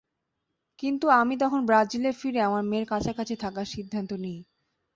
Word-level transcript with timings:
কিন্তু 0.79 1.05
আমি 1.19 1.35
তখন 1.37 1.59
ব্রাজিলে 1.65 2.11
ফিরে 2.19 2.39
আমার 2.41 2.63
মেয়ের 2.63 2.85
কাছাকাছি 2.91 3.35
থাকার 3.43 3.67
সিদ্ধান্ত 3.73 4.11
নিই। 4.23 4.39